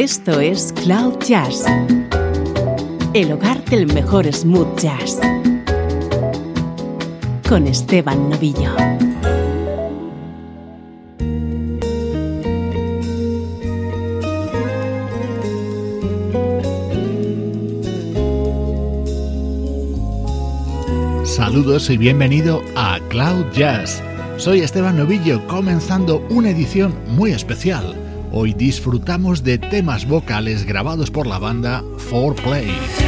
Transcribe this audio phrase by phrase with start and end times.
[0.00, 1.64] Esto es Cloud Jazz,
[3.14, 5.18] el hogar del mejor smooth jazz,
[7.48, 8.76] con Esteban Novillo.
[21.24, 24.00] Saludos y bienvenido a Cloud Jazz.
[24.36, 27.97] Soy Esteban Novillo comenzando una edición muy especial
[28.30, 33.07] Hoy disfrutamos de temas vocales grabados por la banda 4Play.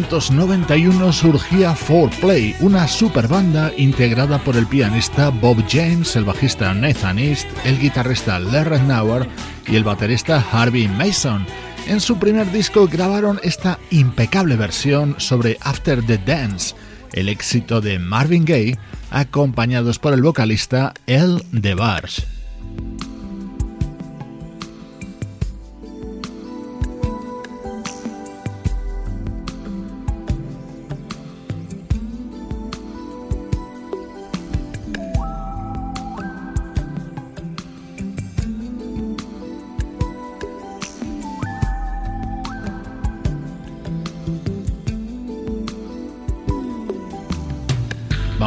[0.00, 7.18] 1991 surgía 4Play, una super banda integrada por el pianista Bob James, el bajista Nathan
[7.18, 9.28] East, el guitarrista Larry Nauer
[9.66, 11.44] y el baterista Harvey Mason.
[11.86, 16.74] En su primer disco grabaron esta impecable versión sobre After the Dance,
[17.12, 18.78] el éxito de Marvin Gaye,
[19.10, 22.22] acompañados por el vocalista El DeBarge.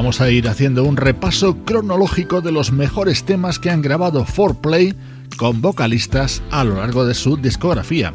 [0.03, 4.97] Vamos a ir haciendo un repaso cronológico de los mejores temas que han grabado 4Play
[5.37, 8.13] con vocalistas a lo largo de su discografía.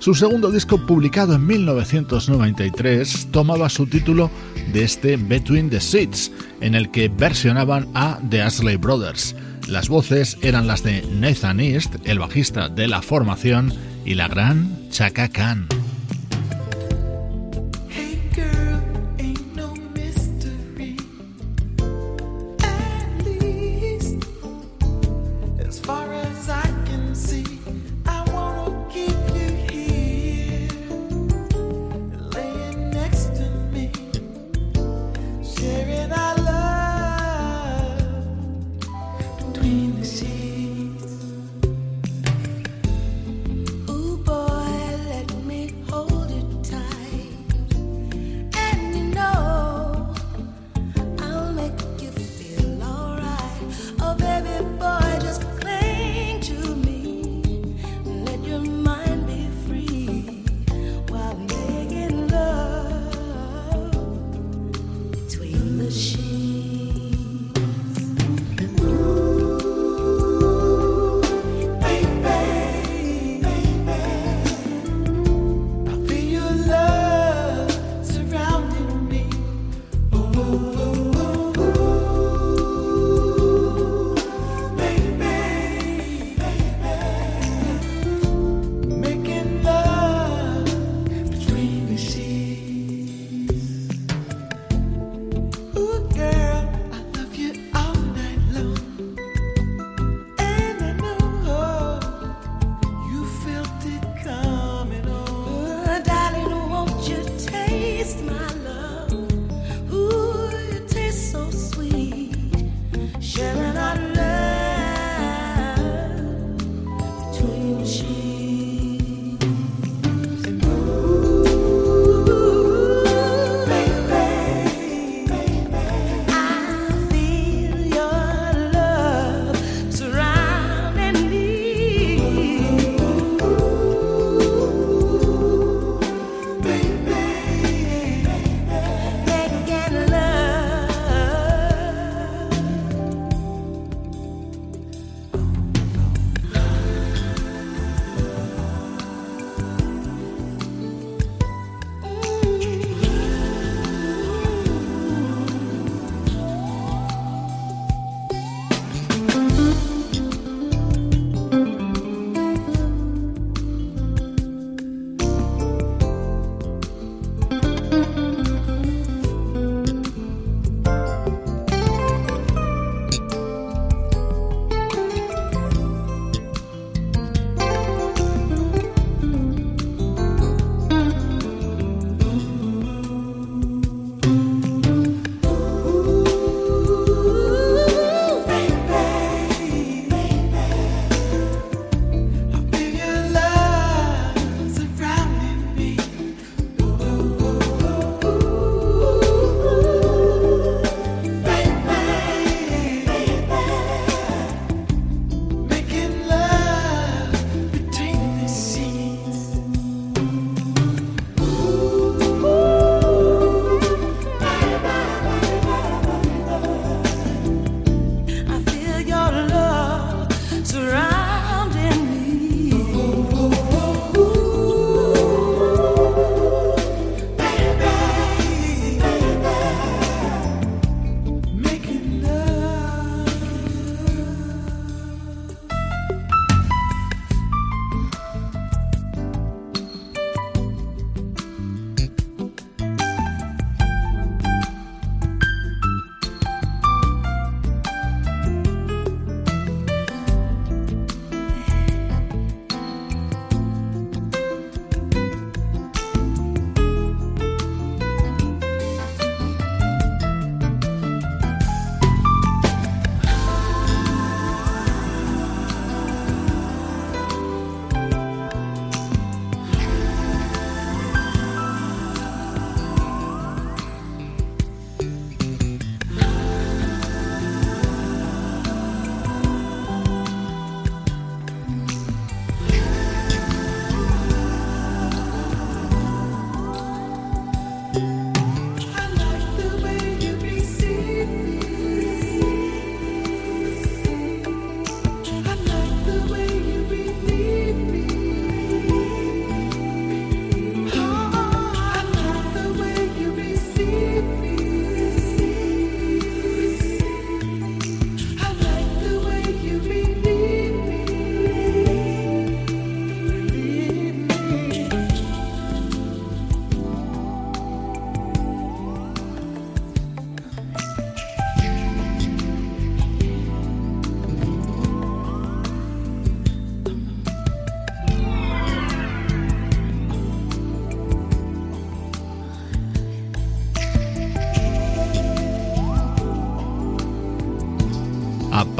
[0.00, 4.32] Su segundo disco publicado en 1993 tomaba su título
[4.72, 9.36] de este Between the Seats, en el que versionaban a The Ashley Brothers.
[9.68, 13.72] Las voces eran las de Nathan East, el bajista de la formación,
[14.04, 15.68] y la gran Chaka Khan.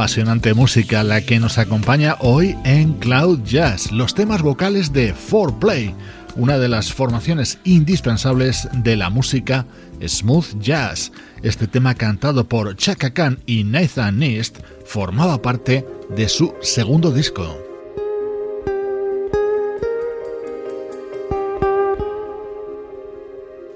[0.09, 5.93] Apasionante música la que nos acompaña hoy en Cloud Jazz, los temas vocales de 4Play,
[6.35, 9.67] una de las formaciones indispensables de la música
[10.01, 11.13] smooth jazz.
[11.43, 15.85] Este tema cantado por Chaka Khan y Nathan Nist formaba parte
[16.17, 17.68] de su segundo disco.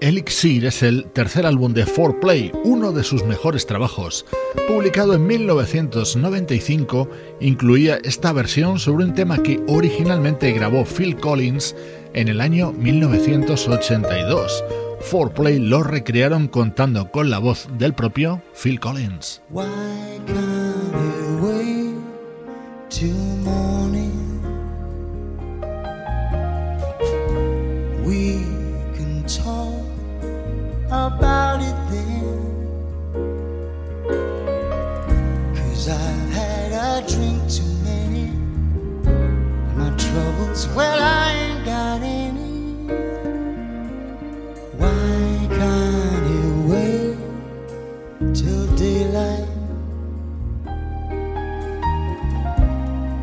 [0.03, 4.27] Elixir es el tercer álbum de 4Play, uno de sus mejores trabajos.
[4.67, 11.77] Publicado en 1995, incluía esta versión sobre un tema que originalmente grabó Phil Collins
[12.15, 14.65] en el año 1982.
[15.09, 19.41] 4Play lo recrearon contando con la voz del propio Phil Collins.
[30.93, 32.41] About it then.
[35.55, 38.27] Cause I've had a drink too many.
[39.75, 42.51] My troubles, well, I ain't got any.
[44.77, 49.49] Why can't you wait till daylight?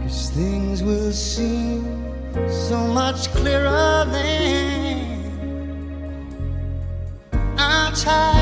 [0.01, 1.83] Cause things will seem
[2.49, 4.78] so much clearer then.
[8.03, 8.38] time.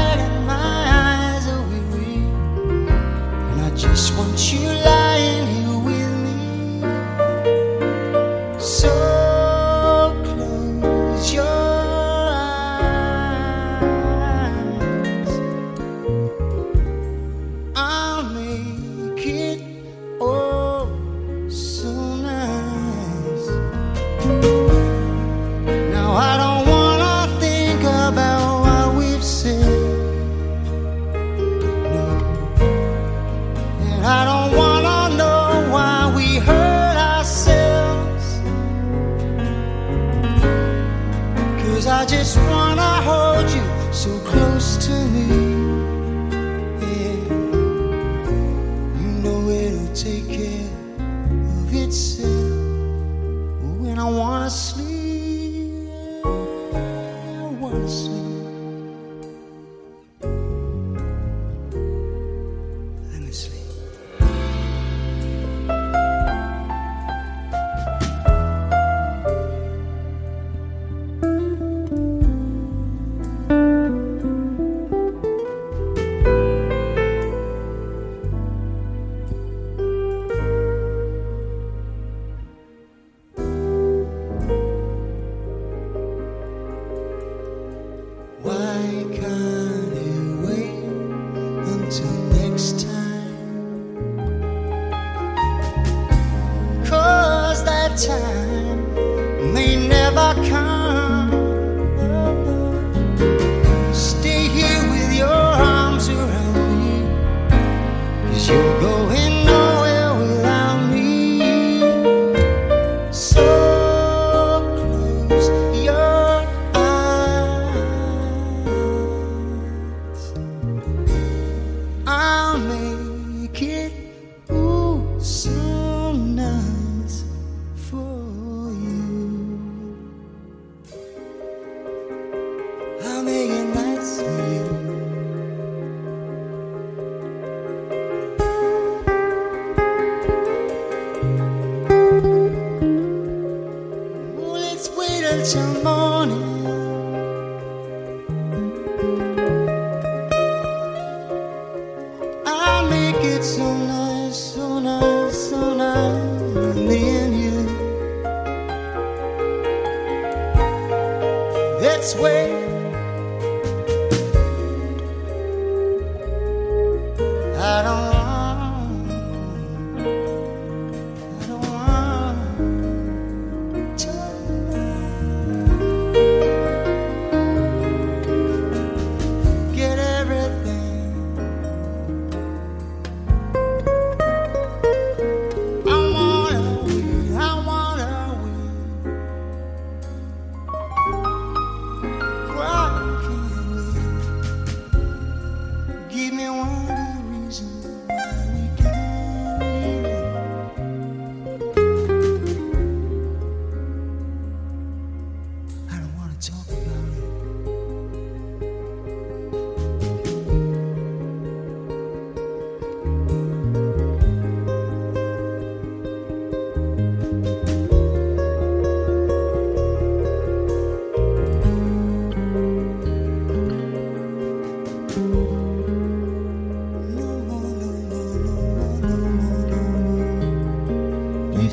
[57.88, 58.17] darkness.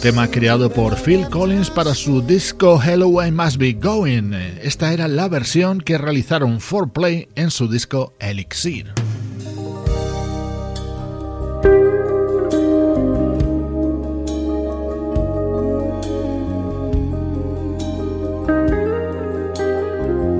[0.05, 4.35] Tema creado por Phil Collins para su disco Hello I Must Be Going.
[4.61, 8.93] Esta era la versión que realizaron 4Play en su disco Elixir.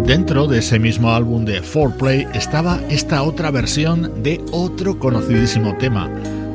[0.05, 6.11] Dentro de ese mismo álbum de 4Play estaba esta otra versión de otro conocidísimo tema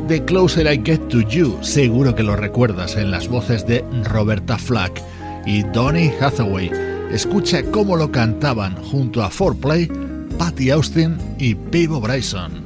[0.09, 4.57] The Closer I Get to You, seguro que lo recuerdas en las voces de Roberta
[4.57, 5.03] Flack
[5.45, 6.71] y Donny Hathaway.
[7.11, 12.58] Escucha cómo lo cantaban junto a 4Play, Patty Austin y Pivo Bryson.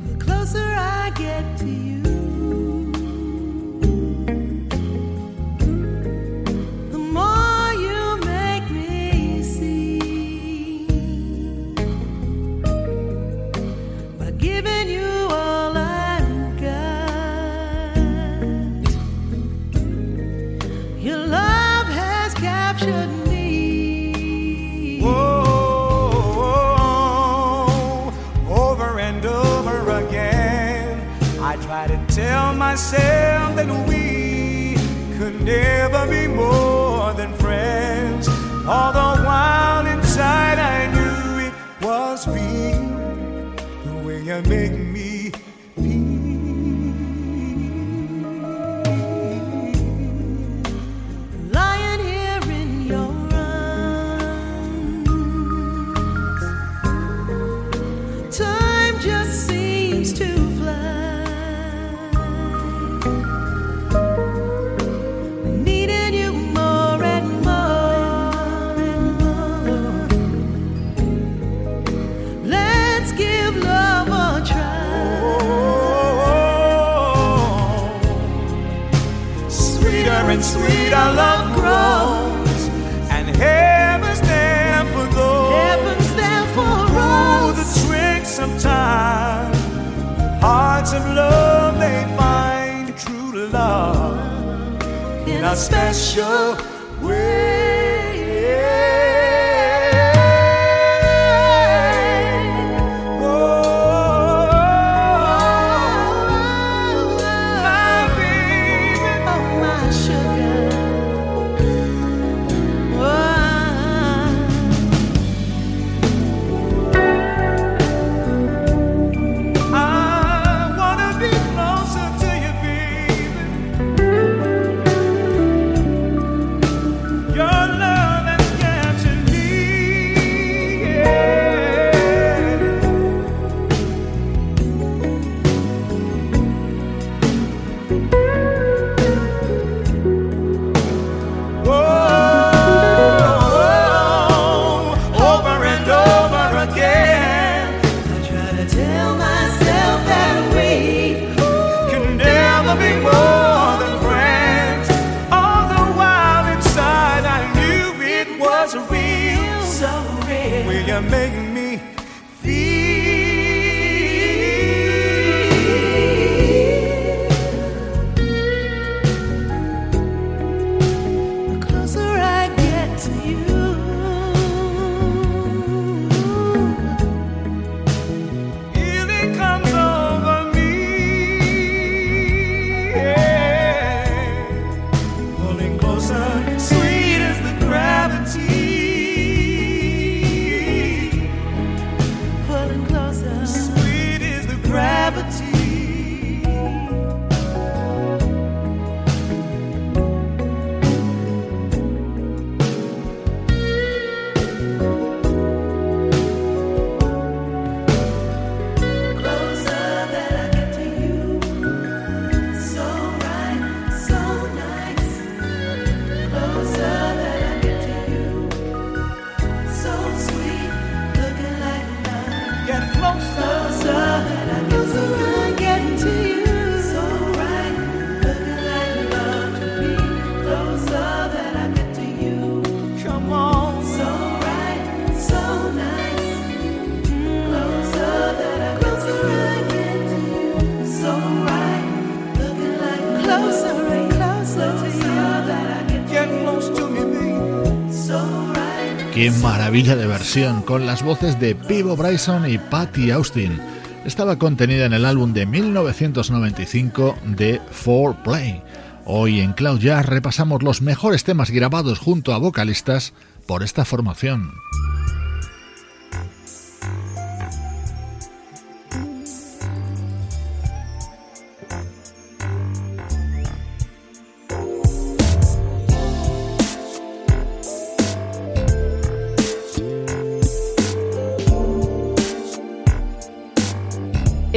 [249.74, 253.60] De versión, con las voces de Pivo Bryson y Patty Austin.
[254.06, 258.62] Estaba contenida en el álbum de 1995 de 4Play.
[259.06, 263.14] Hoy en Cloud Jazz repasamos los mejores temas grabados junto a vocalistas
[263.48, 264.54] por esta formación.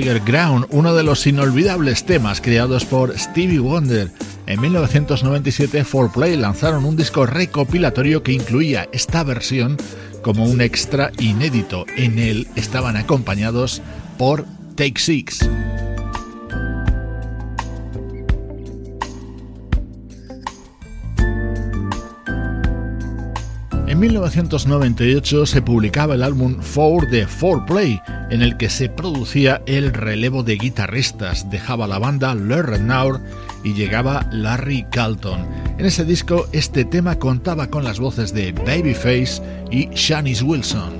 [0.00, 4.10] Tiger Ground, uno de los inolvidables temas creados por Stevie Wonder.
[4.46, 5.84] En 1997
[6.14, 9.76] Play lanzaron un disco recopilatorio que incluía esta versión
[10.22, 11.84] como un extra inédito.
[11.98, 13.82] En él estaban acompañados
[14.16, 15.40] por Take Six.
[24.00, 29.92] 1998 se publicaba el álbum Four de Four Play, en el que se producía el
[29.92, 31.50] relevo de guitarristas.
[31.50, 33.20] Dejaba la banda Learn Now
[33.62, 35.46] y llegaba Larry Calton.
[35.76, 40.99] En ese disco, este tema contaba con las voces de Babyface y Shanice Wilson.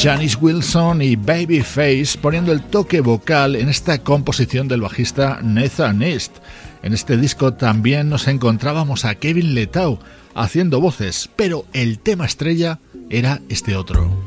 [0.00, 6.36] Shanice Wilson y Babyface poniendo el toque vocal en esta composición del bajista Nathan East.
[6.84, 9.98] En este disco también nos encontrábamos a Kevin Letau
[10.36, 12.78] haciendo voces, pero el tema estrella
[13.10, 14.17] era este otro.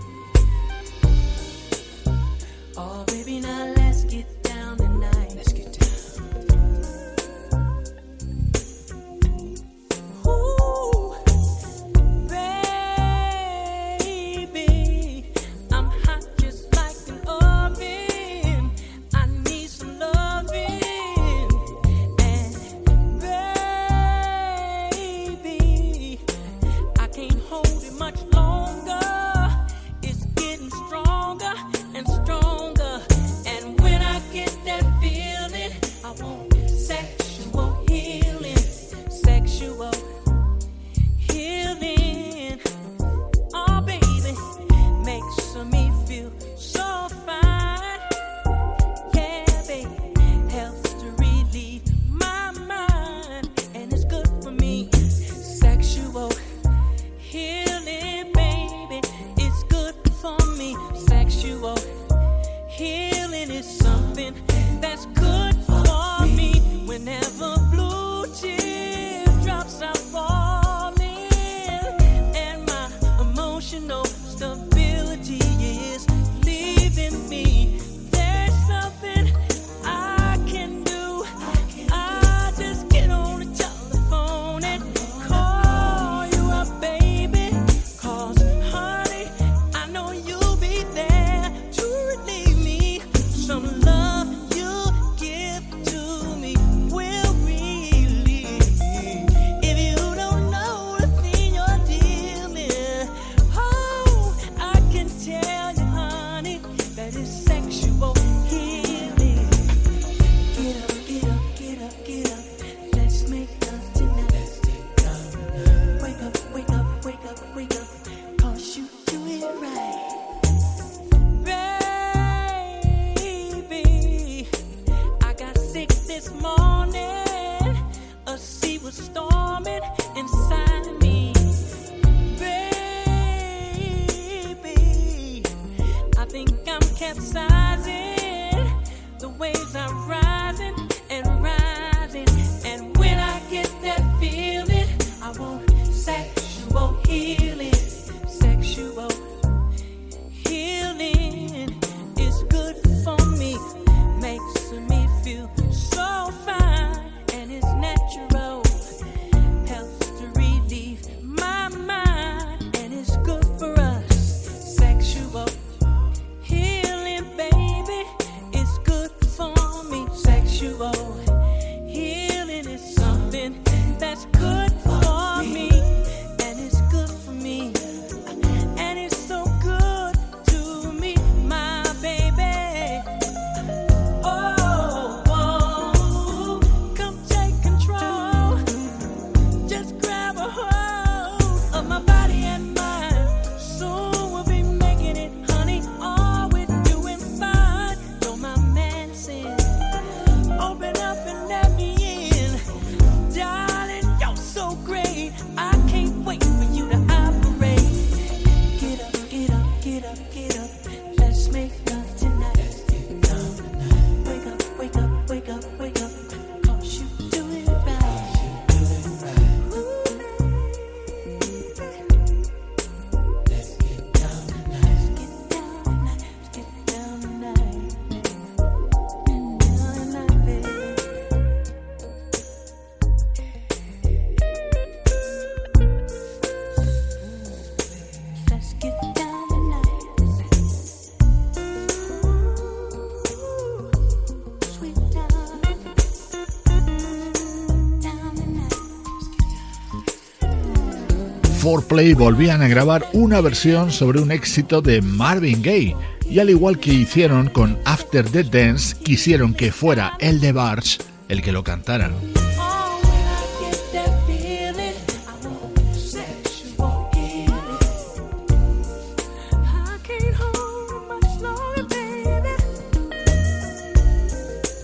[251.80, 255.96] Play volvían a grabar una versión sobre un éxito de Marvin Gaye
[256.30, 260.98] y al igual que hicieron con After the Dance quisieron que fuera el de Barge
[261.30, 262.14] el que lo cantaran.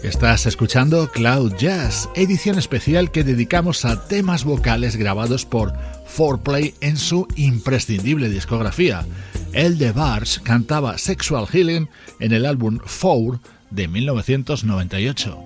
[0.04, 5.74] Estás escuchando Cloud Jazz, edición especial que dedicamos a temas vocales grabados por
[6.18, 9.06] Foreplay en su imprescindible discografía.
[9.54, 11.90] El de Bars cantaba Sexual Healing
[12.20, 13.40] en el álbum Four
[13.70, 15.38] de 1998.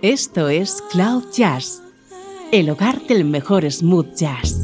[0.00, 1.82] Esto es Cloud Jazz,
[2.50, 4.62] el hogar del mejor smooth jazz.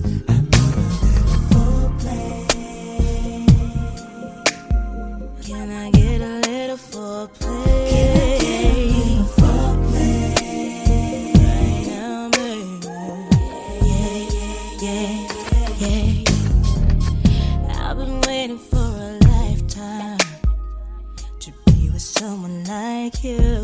[23.08, 23.62] like you.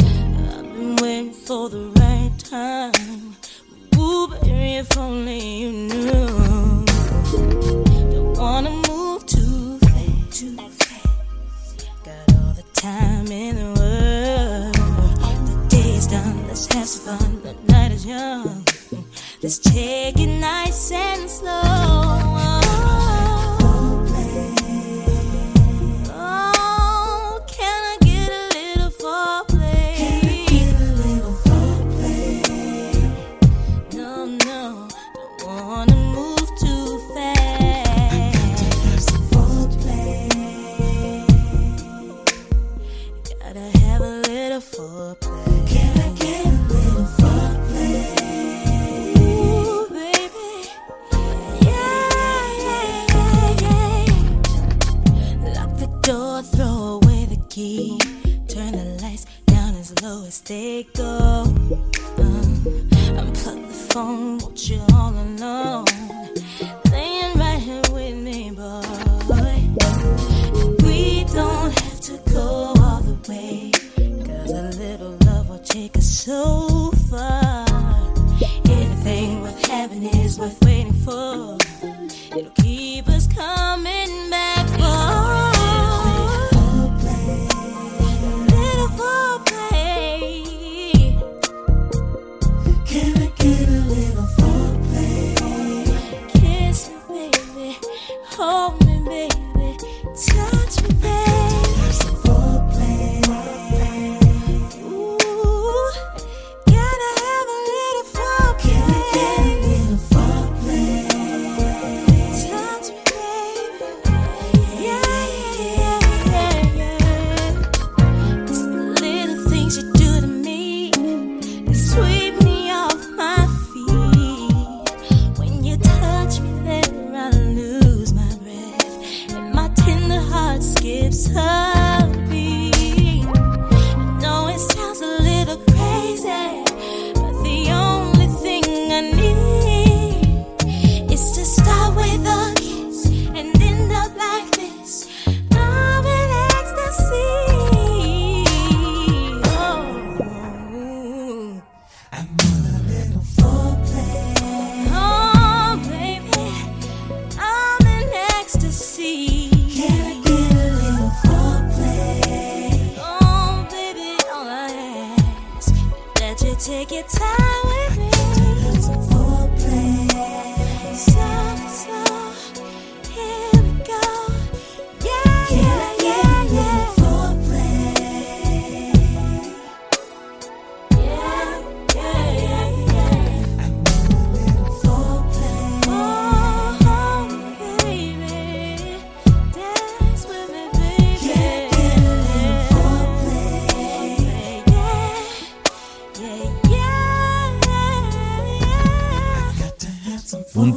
[0.00, 3.36] I've been waiting for the right time.
[3.96, 6.25] Ooh, baby, if only you knew.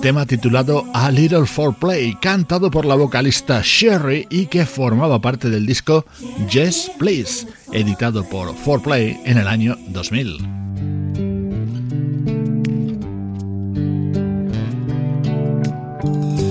[0.10, 5.52] tema titulado A Little For Play, cantado por la vocalista Sherry y que formaba parte
[5.52, 6.04] del disco
[6.52, 10.38] Yes Please, editado por For Play en el año 2000.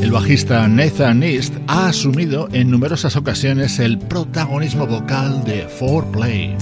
[0.05, 6.57] El bajista Nathan East ha asumido en numerosas ocasiones el protagonismo vocal de 4Play.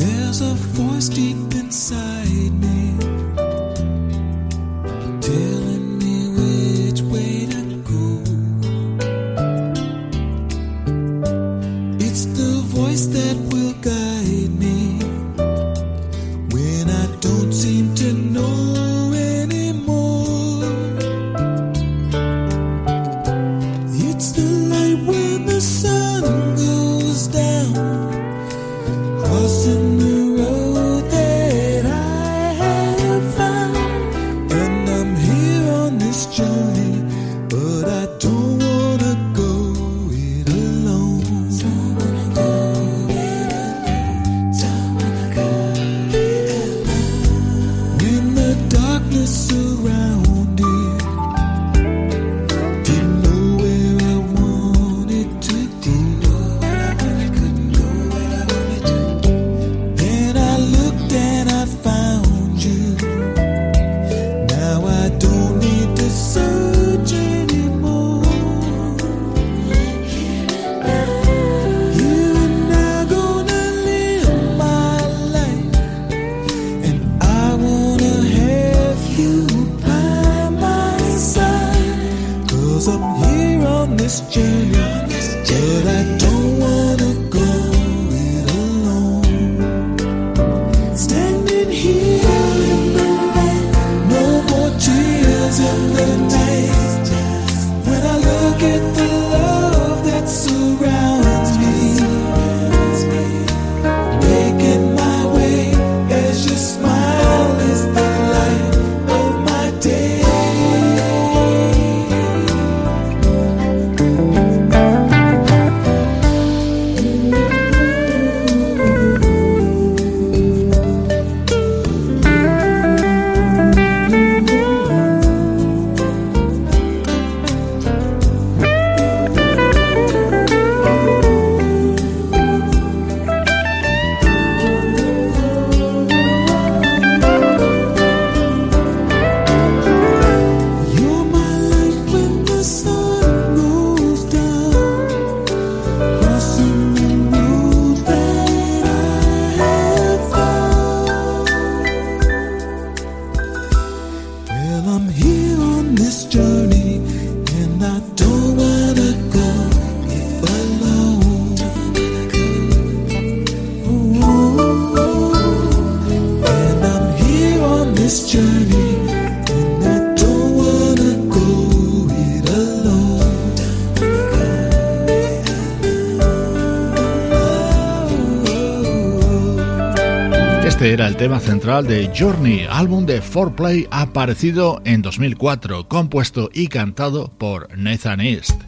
[181.19, 188.21] Tema central de Journey, álbum de 4Play aparecido en 2004, compuesto y cantado por Nathan
[188.21, 188.61] East.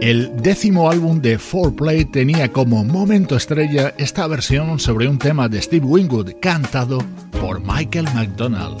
[0.00, 5.60] El décimo álbum de 4Play tenía como momento estrella esta versión sobre un tema de
[5.60, 7.04] Steve Wingwood cantado
[7.38, 8.78] por Michael McDonald.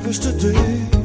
[0.00, 0.99] I wish to.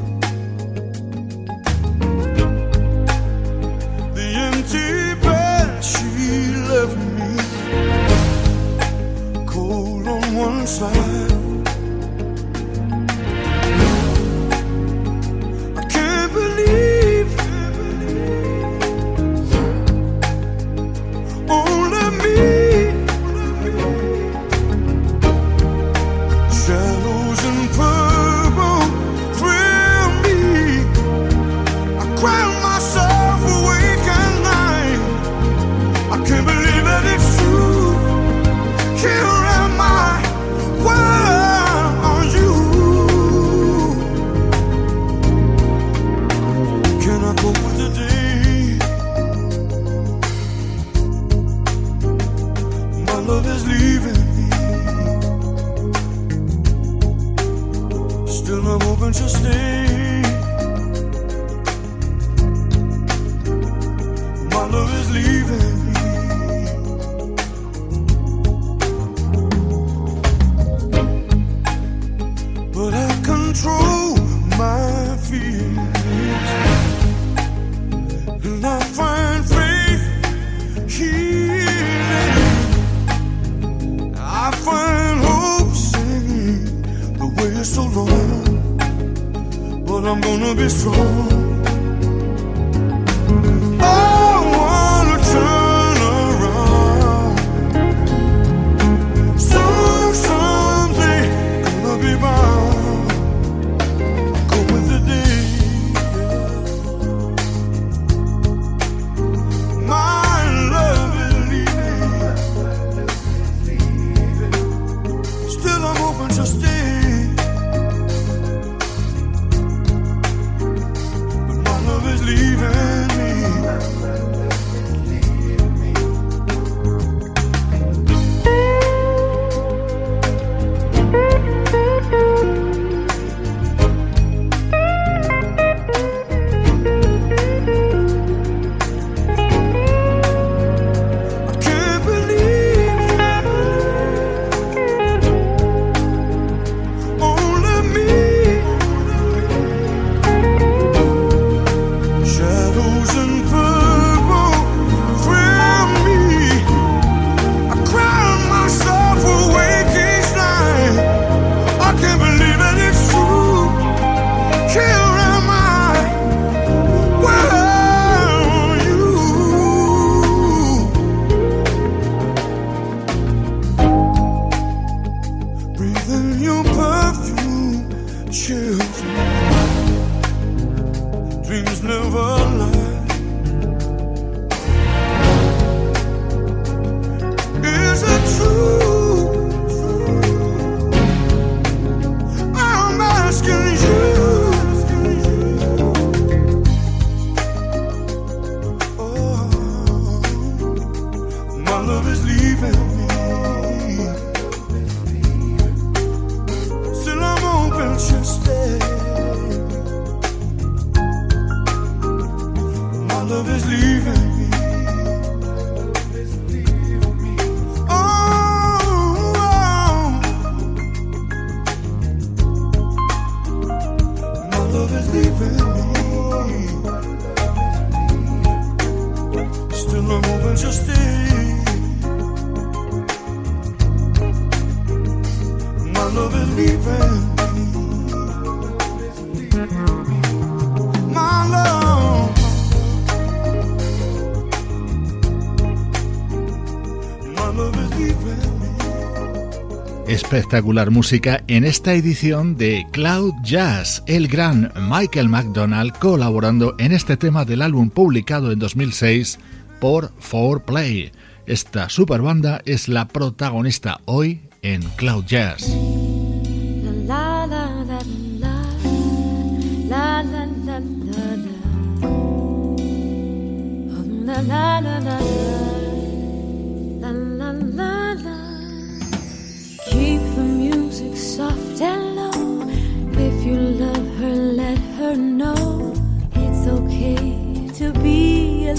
[250.37, 257.15] Espectacular música en esta edición de Cloud Jazz, el gran Michael McDonald colaborando en este
[257.15, 259.39] tema del álbum publicado en 2006
[259.79, 261.11] por 4Play.
[261.45, 265.73] Esta super banda es la protagonista hoy en Cloud Jazz.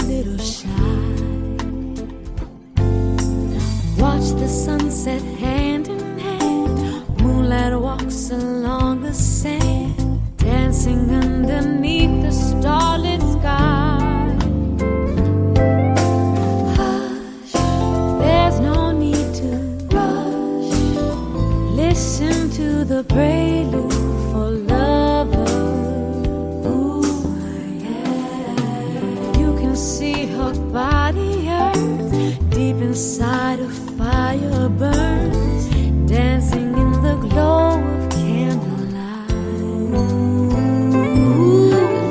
[0.05, 0.67] Little shy.
[3.97, 7.21] Watch the sunset hand in hand.
[7.21, 14.35] Moonlight walks along the sand, dancing underneath the starlit sky.
[16.77, 17.53] Hush,
[18.21, 19.49] there's no need to
[19.95, 20.73] rush.
[21.75, 23.96] Listen to the prelude
[30.77, 32.09] body hurt
[32.51, 35.63] deep inside a fire burns,
[36.13, 39.31] dancing in the glow of candlelight.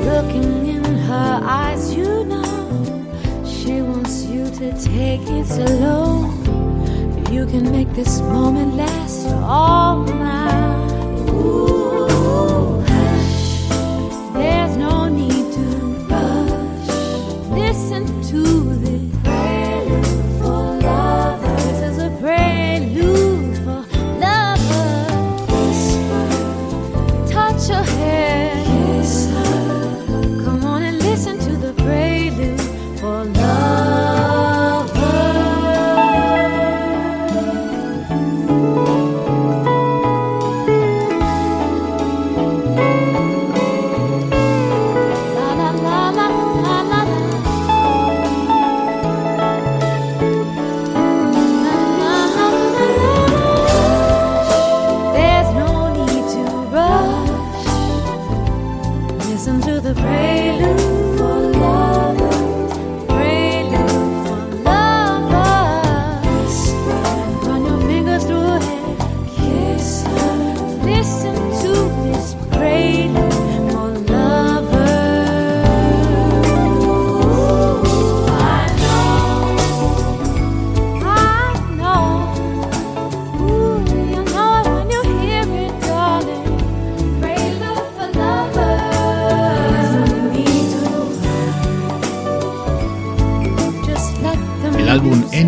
[0.09, 2.53] Looking in her eyes, you know
[3.55, 6.29] she wants you to take it slow.
[7.35, 9.27] You can make this moment last
[9.61, 11.29] all night.
[11.29, 11.76] Ooh,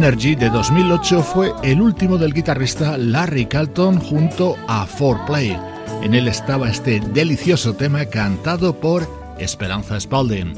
[0.09, 5.55] Energy de 2008 fue el último del guitarrista Larry Carlton junto a 4Play.
[6.01, 9.07] En él estaba este delicioso tema cantado por
[9.37, 10.51] Esperanza Spalding.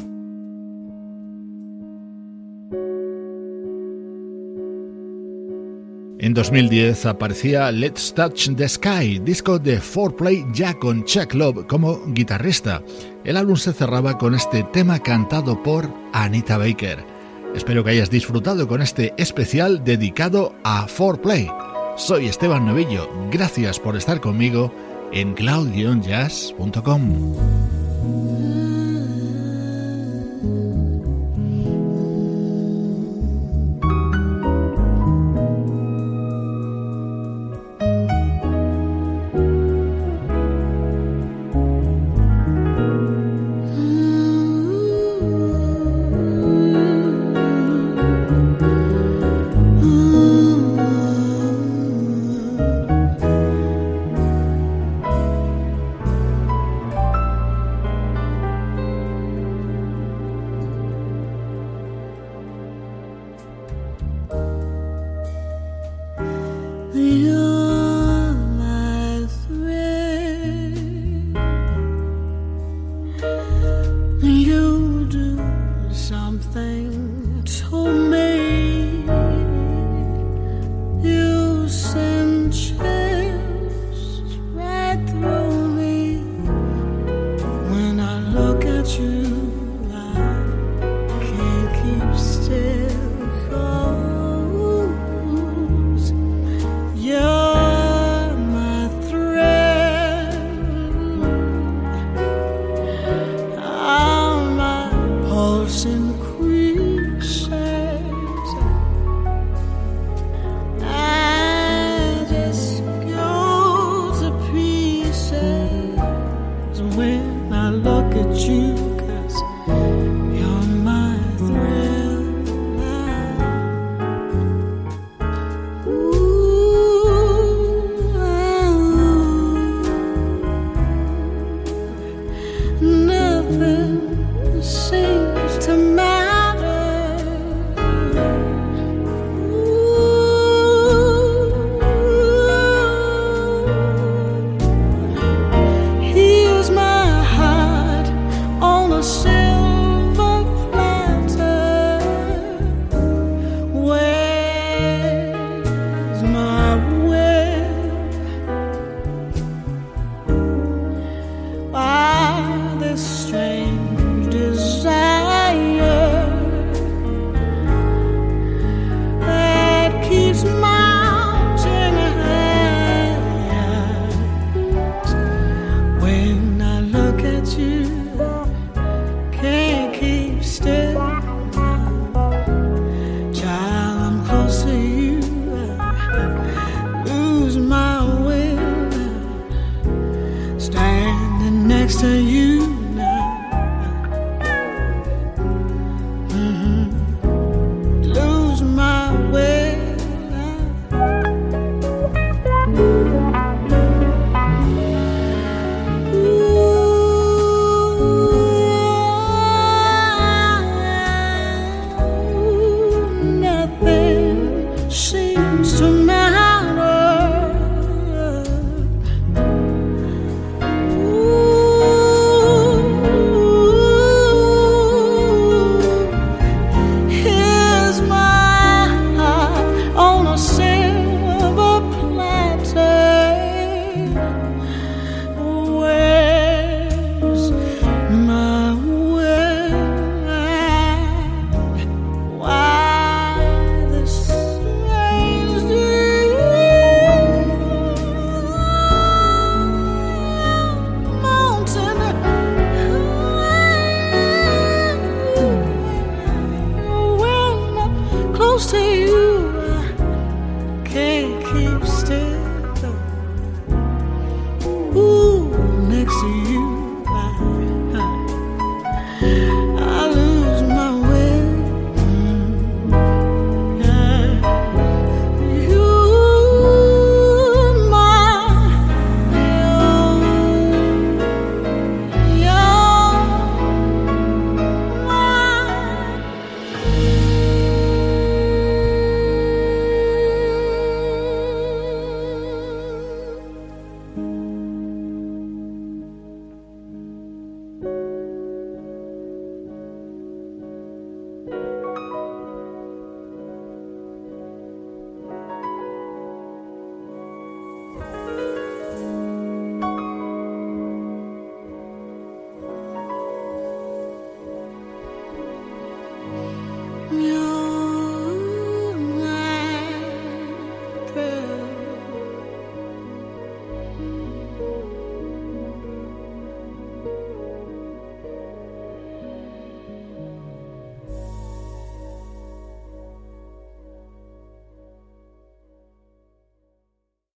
[6.20, 12.00] En 2010 aparecía Let's Touch the Sky, disco de 4Play ya con Chuck Love como
[12.14, 12.82] guitarrista.
[13.26, 17.11] El álbum se cerraba con este tema cantado por Anita Baker.
[17.56, 21.54] Espero que hayas disfrutado con este especial dedicado a 4Play.
[21.98, 24.74] Soy Esteban Novillo, gracias por estar conmigo
[25.12, 27.91] en cloud-jazz.com.